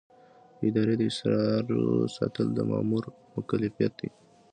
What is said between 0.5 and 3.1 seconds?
د ادارې د اسرارو ساتل د مامور